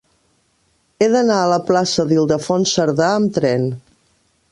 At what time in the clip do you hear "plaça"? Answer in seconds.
1.67-2.05